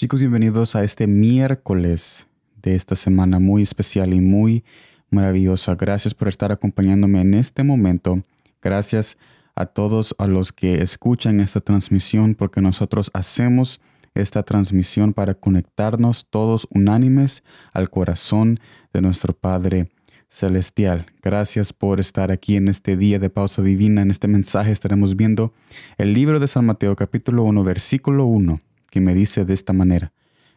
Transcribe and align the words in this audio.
Chicos, 0.00 0.20
bienvenidos 0.20 0.76
a 0.76 0.84
este 0.84 1.08
miércoles 1.08 2.28
de 2.62 2.76
esta 2.76 2.94
semana 2.94 3.40
muy 3.40 3.62
especial 3.62 4.14
y 4.14 4.20
muy 4.20 4.62
maravillosa. 5.10 5.74
Gracias 5.74 6.14
por 6.14 6.28
estar 6.28 6.52
acompañándome 6.52 7.20
en 7.20 7.34
este 7.34 7.64
momento. 7.64 8.22
Gracias 8.62 9.18
a 9.56 9.66
todos 9.66 10.14
a 10.18 10.28
los 10.28 10.52
que 10.52 10.82
escuchan 10.82 11.40
esta 11.40 11.58
transmisión 11.58 12.36
porque 12.36 12.60
nosotros 12.60 13.10
hacemos 13.12 13.80
esta 14.14 14.44
transmisión 14.44 15.14
para 15.14 15.34
conectarnos 15.34 16.28
todos 16.30 16.68
unánimes 16.70 17.42
al 17.72 17.90
corazón 17.90 18.60
de 18.92 19.00
nuestro 19.00 19.34
Padre 19.34 19.90
Celestial. 20.28 21.06
Gracias 21.22 21.72
por 21.72 21.98
estar 21.98 22.30
aquí 22.30 22.54
en 22.54 22.68
este 22.68 22.96
día 22.96 23.18
de 23.18 23.30
pausa 23.30 23.62
divina. 23.62 24.02
En 24.02 24.12
este 24.12 24.28
mensaje 24.28 24.70
estaremos 24.70 25.16
viendo 25.16 25.54
el 25.96 26.14
libro 26.14 26.38
de 26.38 26.46
San 26.46 26.66
Mateo 26.66 26.94
capítulo 26.94 27.42
1 27.42 27.64
versículo 27.64 28.26
1 28.26 28.60
que 28.90 29.00
me 29.00 29.14
dice 29.14 29.44
de 29.44 29.54
esta 29.54 29.72
manera, 29.72 30.12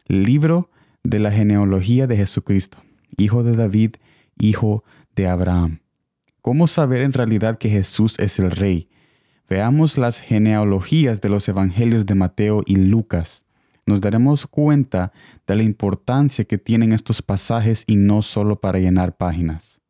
libro 0.07 0.69
de 1.03 1.19
la 1.19 1.31
genealogía 1.31 2.07
de 2.07 2.17
Jesucristo, 2.17 2.77
hijo 3.17 3.43
de 3.43 3.55
David, 3.55 3.95
hijo 4.39 4.83
de 5.15 5.27
Abraham. 5.27 5.79
¿Cómo 6.41 6.67
saber 6.67 7.01
en 7.01 7.13
realidad 7.13 7.57
que 7.57 7.69
Jesús 7.69 8.17
es 8.19 8.39
el 8.39 8.51
Rey? 8.51 8.89
Veamos 9.47 9.97
las 9.97 10.19
genealogías 10.19 11.21
de 11.21 11.29
los 11.29 11.47
evangelios 11.49 12.05
de 12.05 12.15
Mateo 12.15 12.63
y 12.65 12.77
Lucas. 12.77 13.45
Nos 13.85 13.99
daremos 13.99 14.47
cuenta 14.47 15.11
de 15.45 15.55
la 15.55 15.63
importancia 15.63 16.45
que 16.45 16.57
tienen 16.57 16.93
estos 16.93 17.21
pasajes 17.21 17.83
y 17.85 17.95
no 17.95 18.21
solo 18.21 18.61
para 18.61 18.79
llenar 18.79 19.17
páginas. 19.17 19.81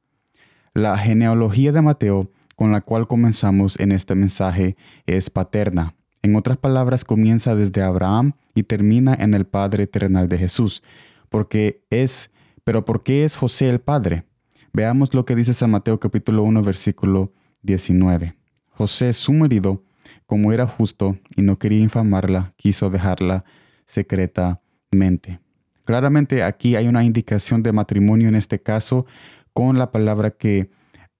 La 0.73 0.97
genealogía 0.97 1.71
de 1.71 1.81
Mateo, 1.81 2.31
con 2.55 2.71
la 2.71 2.81
cual 2.81 3.07
comenzamos 3.07 3.79
en 3.79 3.91
este 3.91 4.15
mensaje, 4.15 4.77
es 5.05 5.29
paterna. 5.29 5.95
En 6.23 6.35
otras 6.35 6.57
palabras, 6.57 7.03
comienza 7.03 7.55
desde 7.55 7.81
Abraham 7.81 8.33
y 8.53 8.63
termina 8.63 9.15
en 9.19 9.33
el 9.33 9.45
Padre 9.45 9.87
terrenal 9.87 10.29
de 10.29 10.37
Jesús. 10.37 10.83
Porque 11.29 11.83
es, 11.89 12.29
pero 12.63 12.85
¿por 12.85 13.03
qué 13.03 13.23
es 13.23 13.35
José 13.37 13.69
el 13.69 13.79
Padre? 13.79 14.25
Veamos 14.73 15.13
lo 15.13 15.25
que 15.25 15.35
dice 15.35 15.53
San 15.53 15.71
Mateo 15.71 15.99
capítulo 15.99 16.43
1 16.43 16.61
versículo 16.61 17.33
19. 17.63 18.35
José, 18.69 19.13
su 19.13 19.33
marido, 19.33 19.83
como 20.25 20.53
era 20.53 20.67
justo 20.67 21.17
y 21.35 21.41
no 21.41 21.57
quería 21.57 21.81
infamarla, 21.81 22.53
quiso 22.55 22.89
dejarla 22.89 23.43
secretamente. 23.85 25.39
Claramente 25.83 26.43
aquí 26.43 26.75
hay 26.75 26.87
una 26.87 27.03
indicación 27.03 27.63
de 27.63 27.71
matrimonio 27.71 28.29
en 28.29 28.35
este 28.35 28.61
caso 28.61 29.05
con 29.53 29.77
la 29.77 29.91
palabra 29.91 30.31
que 30.31 30.69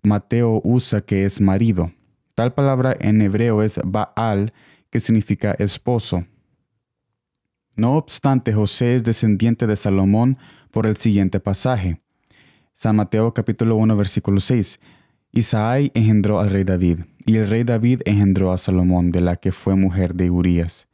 Mateo 0.03 0.61
usa 0.63 1.01
que 1.01 1.25
es 1.25 1.41
marido. 1.41 1.91
Tal 2.35 2.53
palabra 2.53 2.95
en 2.99 3.21
hebreo 3.21 3.63
es 3.63 3.79
Baal, 3.83 4.53
que 4.91 4.99
significa 4.99 5.55
esposo. 5.57 6.25
No 7.75 7.95
obstante, 7.95 8.53
José 8.53 8.95
es 8.95 9.03
descendiente 9.03 9.65
de 9.65 9.75
Salomón 9.75 10.37
por 10.69 10.85
el 10.85 10.97
siguiente 10.97 11.39
pasaje. 11.39 12.01
San 12.73 12.95
Mateo 12.95 13.33
capítulo 13.33 13.75
1 13.77 13.95
versículo 13.95 14.39
6. 14.39 14.79
Isaí 15.31 15.91
engendró 15.93 16.39
al 16.39 16.49
rey 16.49 16.65
David, 16.65 16.99
y 17.25 17.37
el 17.37 17.49
rey 17.49 17.63
David 17.63 18.01
engendró 18.05 18.51
a 18.51 18.57
Salomón, 18.57 19.11
de 19.11 19.21
la 19.21 19.37
que 19.37 19.53
fue 19.53 19.75
mujer 19.75 20.13
de 20.13 20.29
Urías. 20.29 20.89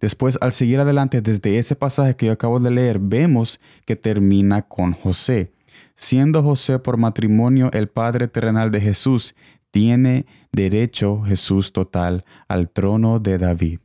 Después, 0.00 0.38
al 0.40 0.52
seguir 0.52 0.78
adelante 0.78 1.22
desde 1.22 1.58
ese 1.58 1.74
pasaje 1.74 2.14
que 2.14 2.26
yo 2.26 2.32
acabo 2.32 2.60
de 2.60 2.70
leer, 2.70 2.98
vemos 2.98 3.60
que 3.84 3.96
termina 3.96 4.62
con 4.62 4.92
José. 4.92 5.52
Siendo 5.94 6.42
José 6.42 6.78
por 6.78 6.98
matrimonio 6.98 7.70
el 7.72 7.88
padre 7.88 8.28
terrenal 8.28 8.70
de 8.70 8.80
Jesús, 8.80 9.34
tiene 9.70 10.26
derecho 10.52 11.22
Jesús 11.22 11.72
total 11.72 12.24
al 12.48 12.70
trono 12.70 13.18
de 13.20 13.38
David. 13.38 13.80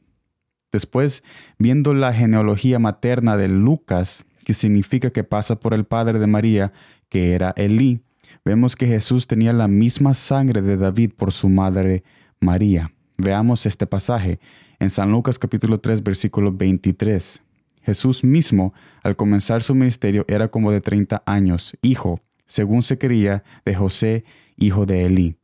Después, 0.71 1.23
viendo 1.59 1.93
la 1.93 2.13
genealogía 2.13 2.79
materna 2.79 3.37
de 3.37 3.47
Lucas, 3.47 4.25
que 4.43 4.53
significa 4.53 5.11
que 5.11 5.23
pasa 5.23 5.59
por 5.59 5.73
el 5.73 5.85
padre 5.85 6.19
de 6.19 6.27
María, 6.27 6.73
que 7.09 7.33
era 7.33 7.53
Elí, 7.55 8.01
vemos 8.43 8.75
que 8.75 8.87
Jesús 8.87 9.27
tenía 9.27 9.53
la 9.53 9.67
misma 9.67 10.13
sangre 10.13 10.61
de 10.61 10.77
David 10.77 11.11
por 11.15 11.31
su 11.31 11.47
madre 11.47 12.03
María. 12.39 12.91
Veamos 13.17 13.65
este 13.65 13.85
pasaje 13.85 14.39
en 14.79 14.89
San 14.89 15.11
Lucas 15.11 15.37
capítulo 15.37 15.79
3 15.79 16.03
versículo 16.03 16.51
23. 16.51 17.41
Jesús 17.83 18.23
mismo, 18.23 18.73
al 19.03 19.15
comenzar 19.15 19.61
su 19.61 19.75
ministerio, 19.75 20.25
era 20.27 20.47
como 20.47 20.71
de 20.71 20.81
30 20.81 21.21
años, 21.25 21.77
hijo, 21.81 22.19
según 22.47 22.81
se 22.81 22.97
quería, 22.97 23.43
de 23.65 23.75
José, 23.75 24.23
hijo 24.57 24.85
de 24.85 25.05
Elí. 25.05 25.37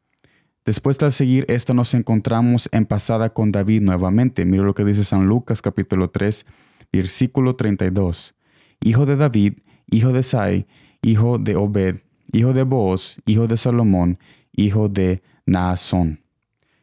Después 0.66 0.98
de 1.00 1.10
seguir 1.10 1.46
esto 1.48 1.74
nos 1.74 1.94
encontramos 1.94 2.70
en 2.72 2.86
pasada 2.86 3.34
con 3.34 3.52
David 3.52 3.82
nuevamente. 3.82 4.46
Mira 4.46 4.64
lo 4.64 4.76
que 4.76 4.86
dice 4.86 5.04
San 5.04 5.26
Lucas 5.26 5.62
capítulo 5.62 6.10
3, 6.10 6.46
versículo 6.92 7.56
32. 7.56 8.36
Hijo 8.82 9.06
de 9.06 9.16
David, 9.16 9.54
hijo 9.90 10.12
de 10.12 10.24
Sai, 10.24 10.68
hijo 11.02 11.38
de 11.38 11.56
Obed, 11.56 11.98
hijo 12.32 12.54
de 12.54 12.64
Booz, 12.64 13.18
hijo 13.26 13.48
de 13.48 13.58
Salomón, 13.58 14.20
hijo 14.54 14.90
de 14.90 15.24
Naasón. 15.46 16.22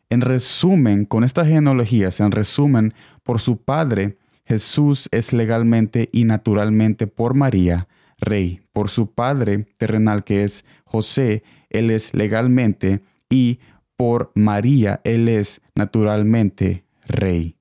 En 0.09 0.21
resumen, 0.21 1.05
con 1.05 1.25
estas 1.25 1.49
genealogías, 1.49 2.21
en 2.21 2.31
resumen, 2.31 2.95
por 3.23 3.41
su 3.41 3.59
padre, 3.59 4.19
Jesús 4.45 5.09
es 5.11 5.33
legalmente 5.33 6.09
y 6.13 6.25
naturalmente 6.25 7.07
por 7.07 7.35
María, 7.35 7.89
rey. 8.19 8.61
Por 8.73 8.89
su 8.89 9.13
padre 9.13 9.67
terrenal, 9.79 10.23
que 10.23 10.45
es 10.45 10.65
José, 10.85 11.43
él 11.71 11.91
es 11.91 12.15
legalmente 12.15 13.03
y 13.31 13.61
por 13.97 14.31
María, 14.35 15.01
él 15.05 15.29
es 15.29 15.63
naturalmente 15.75 16.85
rey. 17.07 17.57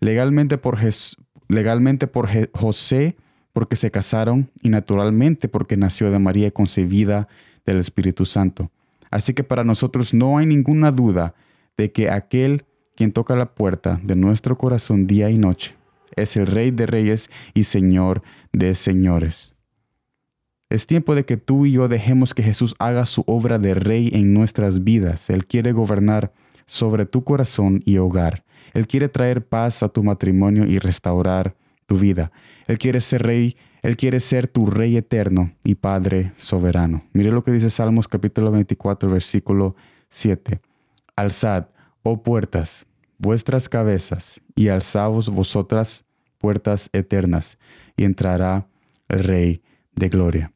Legalmente 0.00 0.58
por, 0.58 0.78
legalmente 1.48 2.06
por 2.06 2.28
José, 2.52 3.16
porque 3.52 3.76
se 3.76 3.90
casaron, 3.90 4.50
y 4.62 4.68
naturalmente 4.68 5.48
porque 5.48 5.76
nació 5.76 6.10
de 6.10 6.18
María 6.18 6.50
concebida 6.50 7.28
del 7.64 7.78
Espíritu 7.78 8.24
Santo. 8.24 8.70
Así 9.10 9.34
que 9.34 9.44
para 9.44 9.64
nosotros 9.64 10.12
no 10.14 10.38
hay 10.38 10.46
ninguna 10.46 10.90
duda 10.90 11.34
de 11.76 11.92
que 11.92 12.10
aquel 12.10 12.64
quien 12.94 13.12
toca 13.12 13.36
la 13.36 13.54
puerta 13.54 14.00
de 14.02 14.16
nuestro 14.16 14.56
corazón 14.56 15.06
día 15.06 15.30
y 15.30 15.38
noche 15.38 15.74
es 16.16 16.36
el 16.36 16.46
Rey 16.46 16.70
de 16.70 16.86
Reyes 16.86 17.30
y 17.54 17.64
Señor 17.64 18.22
de 18.52 18.74
Señores. 18.74 19.55
Es 20.68 20.86
tiempo 20.86 21.14
de 21.14 21.24
que 21.24 21.36
tú 21.36 21.64
y 21.64 21.72
yo 21.72 21.86
dejemos 21.86 22.34
que 22.34 22.42
Jesús 22.42 22.74
haga 22.80 23.06
su 23.06 23.22
obra 23.26 23.58
de 23.58 23.74
rey 23.74 24.10
en 24.12 24.34
nuestras 24.34 24.82
vidas. 24.82 25.30
Él 25.30 25.46
quiere 25.46 25.70
gobernar 25.70 26.32
sobre 26.64 27.06
tu 27.06 27.22
corazón 27.22 27.82
y 27.84 27.98
hogar. 27.98 28.42
Él 28.74 28.88
quiere 28.88 29.08
traer 29.08 29.46
paz 29.46 29.84
a 29.84 29.88
tu 29.88 30.02
matrimonio 30.02 30.66
y 30.66 30.80
restaurar 30.80 31.54
tu 31.86 31.96
vida. 31.96 32.32
Él 32.66 32.78
quiere 32.78 33.00
ser 33.00 33.22
rey, 33.22 33.56
Él 33.82 33.96
quiere 33.96 34.18
ser 34.18 34.48
tu 34.48 34.66
rey 34.66 34.96
eterno 34.96 35.52
y 35.62 35.76
Padre 35.76 36.32
soberano. 36.36 37.04
Mire 37.12 37.30
lo 37.30 37.44
que 37.44 37.52
dice 37.52 37.70
Salmos 37.70 38.08
capítulo 38.08 38.50
24, 38.50 39.08
versículo 39.08 39.76
7. 40.08 40.60
Alzad, 41.14 41.68
oh 42.02 42.24
puertas, 42.24 42.86
vuestras 43.18 43.68
cabezas, 43.68 44.40
y 44.56 44.68
alzaos 44.68 45.28
vosotras 45.28 46.04
puertas 46.38 46.90
eternas, 46.92 47.58
y 47.96 48.02
entrará 48.02 48.66
el 49.08 49.20
Rey 49.20 49.62
de 49.94 50.08
gloria. 50.08 50.52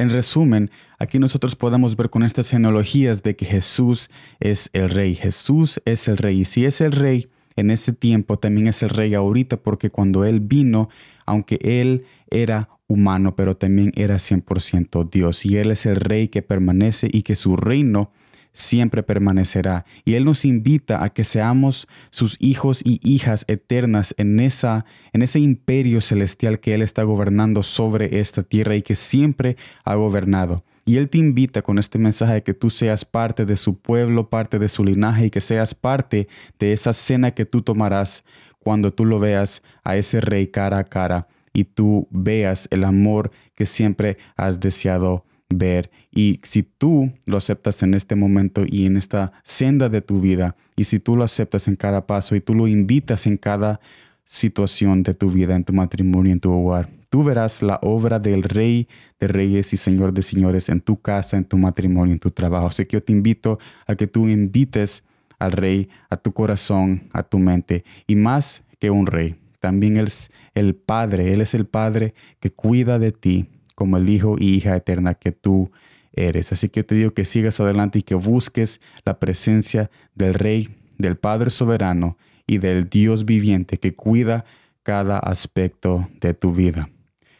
En 0.00 0.08
resumen, 0.08 0.70
aquí 0.98 1.18
nosotros 1.18 1.56
podemos 1.56 1.94
ver 1.94 2.08
con 2.08 2.22
estas 2.22 2.48
genealogías 2.48 3.22
de 3.22 3.36
que 3.36 3.44
Jesús 3.44 4.08
es 4.40 4.70
el 4.72 4.88
rey. 4.88 5.14
Jesús 5.14 5.78
es 5.84 6.08
el 6.08 6.16
rey. 6.16 6.40
Y 6.40 6.44
si 6.46 6.64
es 6.64 6.80
el 6.80 6.92
rey 6.92 7.28
en 7.54 7.70
ese 7.70 7.92
tiempo, 7.92 8.38
también 8.38 8.66
es 8.68 8.82
el 8.82 8.88
rey 8.88 9.12
ahorita, 9.12 9.58
porque 9.58 9.90
cuando 9.90 10.24
Él 10.24 10.40
vino, 10.40 10.88
aunque 11.26 11.58
Él 11.60 12.06
era 12.30 12.70
humano, 12.86 13.36
pero 13.36 13.58
también 13.58 13.92
era 13.94 14.16
100% 14.16 15.10
Dios. 15.10 15.44
Y 15.44 15.58
Él 15.58 15.70
es 15.70 15.84
el 15.84 15.96
rey 15.96 16.28
que 16.28 16.40
permanece 16.40 17.10
y 17.12 17.20
que 17.20 17.34
su 17.34 17.58
reino 17.58 18.10
siempre 18.52 19.02
permanecerá. 19.02 19.84
Y 20.04 20.14
Él 20.14 20.24
nos 20.24 20.44
invita 20.44 21.02
a 21.04 21.10
que 21.10 21.24
seamos 21.24 21.88
sus 22.10 22.36
hijos 22.40 22.82
y 22.84 23.00
hijas 23.02 23.44
eternas 23.48 24.14
en, 24.18 24.40
esa, 24.40 24.84
en 25.12 25.22
ese 25.22 25.40
imperio 25.40 26.00
celestial 26.00 26.60
que 26.60 26.74
Él 26.74 26.82
está 26.82 27.02
gobernando 27.02 27.62
sobre 27.62 28.20
esta 28.20 28.42
tierra 28.42 28.76
y 28.76 28.82
que 28.82 28.94
siempre 28.94 29.56
ha 29.84 29.94
gobernado. 29.94 30.64
Y 30.84 30.96
Él 30.96 31.08
te 31.08 31.18
invita 31.18 31.62
con 31.62 31.78
este 31.78 31.98
mensaje 31.98 32.34
de 32.34 32.42
que 32.42 32.54
tú 32.54 32.70
seas 32.70 33.04
parte 33.04 33.44
de 33.44 33.56
su 33.56 33.78
pueblo, 33.78 34.28
parte 34.28 34.58
de 34.58 34.68
su 34.68 34.84
linaje 34.84 35.26
y 35.26 35.30
que 35.30 35.40
seas 35.40 35.74
parte 35.74 36.28
de 36.58 36.72
esa 36.72 36.92
cena 36.92 37.32
que 37.32 37.44
tú 37.44 37.62
tomarás 37.62 38.24
cuando 38.58 38.92
tú 38.92 39.04
lo 39.04 39.18
veas 39.18 39.62
a 39.84 39.96
ese 39.96 40.20
rey 40.20 40.48
cara 40.48 40.78
a 40.78 40.84
cara 40.84 41.28
y 41.52 41.64
tú 41.64 42.08
veas 42.10 42.68
el 42.70 42.84
amor 42.84 43.30
que 43.54 43.66
siempre 43.66 44.16
has 44.36 44.60
deseado 44.60 45.24
ver. 45.50 45.90
Y 46.10 46.40
si 46.42 46.62
tú 46.62 47.12
lo 47.26 47.36
aceptas 47.36 47.82
en 47.82 47.94
este 47.94 48.14
momento 48.14 48.64
y 48.66 48.86
en 48.86 48.96
esta 48.96 49.32
senda 49.42 49.88
de 49.88 50.00
tu 50.00 50.20
vida, 50.20 50.56
y 50.76 50.84
si 50.84 50.98
tú 50.98 51.16
lo 51.16 51.24
aceptas 51.24 51.68
en 51.68 51.76
cada 51.76 52.06
paso 52.06 52.34
y 52.34 52.40
tú 52.40 52.54
lo 52.54 52.66
invitas 52.66 53.26
en 53.26 53.36
cada 53.36 53.80
situación 54.24 55.02
de 55.02 55.14
tu 55.14 55.30
vida, 55.30 55.56
en 55.56 55.64
tu 55.64 55.72
matrimonio, 55.72 56.32
en 56.32 56.40
tu 56.40 56.52
hogar, 56.52 56.88
tú 57.10 57.24
verás 57.24 57.62
la 57.62 57.78
obra 57.82 58.18
del 58.18 58.44
Rey 58.44 58.88
de 59.18 59.28
Reyes 59.28 59.72
y 59.72 59.76
Señor 59.76 60.12
de 60.12 60.22
Señores 60.22 60.68
en 60.68 60.80
tu 60.80 61.00
casa, 61.00 61.36
en 61.36 61.44
tu 61.44 61.58
matrimonio, 61.58 62.12
en 62.12 62.20
tu 62.20 62.30
trabajo. 62.30 62.68
Así 62.68 62.86
que 62.86 62.96
yo 62.96 63.02
te 63.02 63.12
invito 63.12 63.58
a 63.86 63.96
que 63.96 64.06
tú 64.06 64.28
invites 64.28 65.04
al 65.38 65.52
Rey 65.52 65.88
a 66.10 66.16
tu 66.16 66.32
corazón, 66.32 67.02
a 67.12 67.22
tu 67.22 67.38
mente, 67.38 67.84
y 68.06 68.14
más 68.14 68.62
que 68.78 68.90
un 68.90 69.06
Rey 69.06 69.36
también 69.58 69.98
es 69.98 70.30
el 70.54 70.74
Padre, 70.74 71.32
Él 71.32 71.40
es 71.40 71.54
el 71.54 71.66
Padre 71.66 72.14
que 72.40 72.50
cuida 72.50 72.98
de 72.98 73.12
ti 73.12 73.48
como 73.80 73.96
el 73.96 74.10
Hijo 74.10 74.36
y 74.38 74.56
hija 74.56 74.76
eterna 74.76 75.14
que 75.14 75.32
tú 75.32 75.70
eres. 76.12 76.52
Así 76.52 76.68
que 76.68 76.84
te 76.84 76.94
digo 76.94 77.14
que 77.14 77.24
sigas 77.24 77.60
adelante 77.60 78.00
y 78.00 78.02
que 78.02 78.14
busques 78.14 78.82
la 79.06 79.18
presencia 79.18 79.90
del 80.14 80.34
Rey, 80.34 80.68
del 80.98 81.16
Padre 81.16 81.48
soberano 81.48 82.18
y 82.46 82.58
del 82.58 82.90
Dios 82.90 83.24
viviente 83.24 83.78
que 83.78 83.94
cuida 83.94 84.44
cada 84.82 85.18
aspecto 85.18 86.06
de 86.20 86.34
tu 86.34 86.52
vida. 86.52 86.90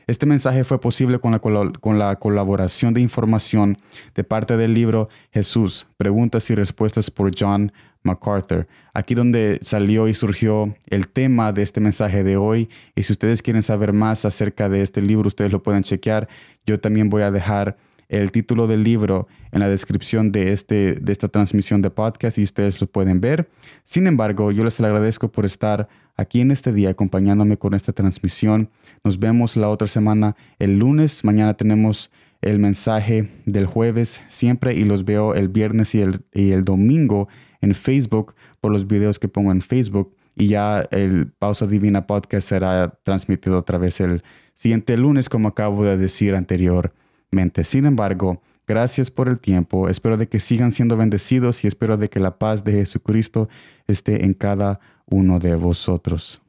Este 0.07 0.25
mensaje 0.25 0.65
fue 0.65 0.81
posible 0.81 1.19
con 1.19 1.33
la, 1.33 1.41
con 1.41 1.99
la, 1.99 2.17
colaboración 2.17 2.95
de 2.95 3.03
información 3.03 3.77
de 4.15 4.25
parte 4.25 4.57
del 4.57 4.73
libro 4.73 5.11
Jesús, 5.33 5.89
Preguntas 5.99 6.49
y 6.49 6.55
Respuestas 6.55 7.11
por 7.11 7.33
John 7.39 7.71
MacArthur. 8.03 8.67
Aquí 8.95 9.15
donde 9.15 9.59
salió 9.63 10.09
y 10.09 10.15
surgió 10.15 10.75
el 10.89 11.09
tema 11.09 11.53
de 11.53 11.63
este 11.63 11.81
mensaje 11.81 12.25
de 12.25 12.37
hoy. 12.37 12.69
Y 12.95 13.03
si 13.03 13.13
ustedes 13.13 13.43
quieren 13.43 13.63
saber 13.63 13.93
más 13.93 14.25
acerca 14.25 14.69
de 14.69 14.83
este 14.83 15.03
libro, 15.03 15.29
ustedes 15.29 15.53
lo 15.53 15.63
pueden 15.63 15.83
chequear. 15.83 16.29
Yo 16.67 16.81
también 16.81 17.11
voy 17.11 17.23
a 17.23 17.31
dejar 17.31 17.77
el 18.11 18.33
título 18.33 18.67
del 18.67 18.83
libro 18.83 19.29
en 19.53 19.61
la 19.61 19.69
descripción 19.69 20.33
de, 20.33 20.53
este, 20.53 20.95
de 20.95 21.13
esta 21.13 21.29
transmisión 21.29 21.81
de 21.81 21.91
podcast 21.91 22.39
y 22.39 22.43
ustedes 22.43 22.81
lo 22.81 22.89
pueden 22.89 23.21
ver. 23.21 23.49
Sin 23.85 24.07
embargo, 24.09 24.51
yo 24.51 24.65
les 24.65 24.81
agradezco 24.81 25.31
por 25.31 25.47
estar 25.47 25.89
aquí 26.17 26.41
en 26.41 26.51
este 26.51 26.73
día 26.73 26.91
acompañándome 26.91 27.57
con 27.57 27.73
esta 27.73 27.93
transmisión. 27.93 28.69
Nos 29.05 29.21
vemos 29.21 29.57
la 29.57 29.69
otra 29.69 29.87
semana 29.87 30.37
el 30.59 30.79
lunes. 30.79 31.25
Mañana 31.25 31.55
tenemos 31.55 32.11
el 32.43 32.59
mensaje 32.59 33.29
del 33.47 33.67
jueves 33.67 34.21
siempre 34.27 34.75
y 34.75 34.85
los 34.85 35.05
veo 35.05 35.35
el 35.35 35.49
viernes 35.49 35.95
y 35.95 36.01
el, 36.01 36.21
y 36.33 36.51
el 36.51 36.65
domingo 36.65 37.29
en 37.61 37.75
Facebook 37.75 38.35
por 38.61 38.73
los 38.73 38.87
videos 38.87 39.19
que 39.19 39.29
pongo 39.29 39.53
en 39.53 39.63
Facebook. 39.63 40.15
Y 40.37 40.49
ya 40.49 40.83
el 40.91 41.33
Pausa 41.39 41.67
Divina 41.67 42.07
Podcast 42.07 42.49
será 42.49 42.99
transmitido 43.03 43.59
otra 43.59 43.79
vez 43.79 44.01
el 44.01 44.23
siguiente 44.55 44.97
lunes, 44.97 45.29
como 45.29 45.49
acabo 45.49 45.85
de 45.85 45.97
decir 45.97 46.35
anteriormente. 46.35 47.65
Sin 47.65 47.87
embargo, 47.87 48.43
gracias 48.67 49.11
por 49.11 49.29
el 49.29 49.39
tiempo. 49.39 49.89
Espero 49.89 50.17
de 50.17 50.29
que 50.29 50.41
sigan 50.41 50.71
siendo 50.71 50.97
bendecidos 50.97 51.65
y 51.65 51.67
espero 51.69 51.97
de 51.97 52.09
que 52.09 52.21
la 52.21 52.39
paz 52.39 52.65
de 52.65 52.73
Jesucristo 52.73 53.49
esté 53.87 54.25
en 54.25 54.35
cada 54.35 54.81
uno 55.07 55.39
de 55.39 55.57
vosotros. 55.57 56.41